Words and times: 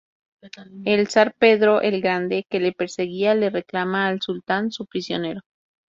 El 0.83 1.09
zar 1.09 1.35
Pedro 1.35 1.79
el 1.81 2.01
Grande, 2.01 2.47
que 2.49 2.59
le 2.59 2.71
perseguía, 2.71 3.35
le 3.35 3.51
reclama 3.51 4.07
al 4.07 4.19
sultán 4.19 4.71
su 4.71 4.87
prisionero. 4.87 5.41